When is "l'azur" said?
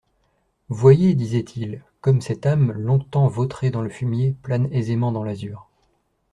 5.23-5.69